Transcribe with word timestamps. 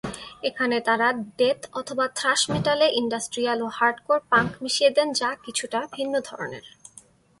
এখানে 0.43 0.77
তারা 0.79 1.07
death/ 1.37 1.61
thrash 2.15 2.41
মেটাল-এ 2.49 2.87
ইন্ডাস্ট্রিয়াল 2.93 3.59
ও 3.61 3.67
হার্ডকোর 3.77 4.19
পাঙ্ক 4.31 4.51
মিশিয়ে 4.63 4.91
দেন 4.97 5.07
যা 5.13 5.29
কিছুটা 5.45 5.79
ভিন্ন 5.95 6.13
ধরনের। 6.19 6.65